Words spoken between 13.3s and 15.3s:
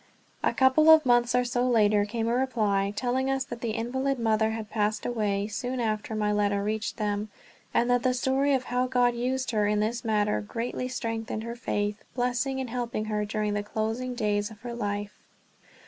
the closing days of her life.